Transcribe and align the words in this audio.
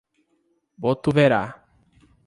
Botuverá 0.81 1.43